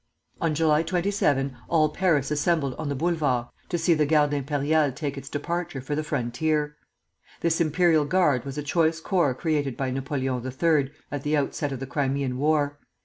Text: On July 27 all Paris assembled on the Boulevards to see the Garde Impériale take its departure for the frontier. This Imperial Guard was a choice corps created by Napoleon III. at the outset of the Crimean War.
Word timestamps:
On 0.41 0.55
July 0.55 0.81
27 0.81 1.55
all 1.69 1.89
Paris 1.89 2.31
assembled 2.31 2.73
on 2.79 2.89
the 2.89 2.95
Boulevards 2.95 3.49
to 3.69 3.77
see 3.77 3.93
the 3.93 4.07
Garde 4.07 4.31
Impériale 4.31 4.95
take 4.95 5.15
its 5.15 5.29
departure 5.29 5.79
for 5.79 5.93
the 5.93 6.03
frontier. 6.03 6.75
This 7.41 7.61
Imperial 7.61 8.05
Guard 8.05 8.43
was 8.43 8.57
a 8.57 8.63
choice 8.63 8.99
corps 8.99 9.35
created 9.35 9.77
by 9.77 9.91
Napoleon 9.91 10.43
III. 10.43 10.91
at 11.11 11.21
the 11.21 11.37
outset 11.37 11.71
of 11.71 11.79
the 11.79 11.85
Crimean 11.85 12.39
War. 12.39 12.79